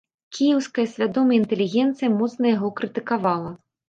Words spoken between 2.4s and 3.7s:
яго крытыкавала.